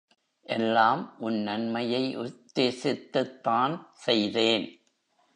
[0.41, 4.65] எல்லாம் உன் நன்மையை உத்தேசித்துத்தான் செய்தேன்.